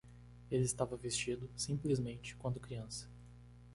[0.49, 3.07] Ele estava vestido, simplesmente, quando criança.